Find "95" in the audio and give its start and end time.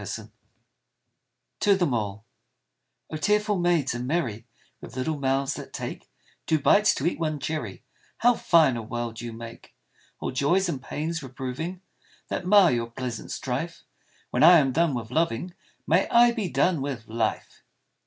0.01-0.31